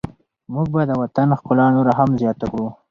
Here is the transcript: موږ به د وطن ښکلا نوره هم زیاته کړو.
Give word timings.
موږ 0.53 0.67
به 0.73 0.81
د 0.89 0.91
وطن 1.01 1.27
ښکلا 1.39 1.67
نوره 1.75 1.93
هم 1.99 2.09
زیاته 2.21 2.45
کړو. 2.51 2.67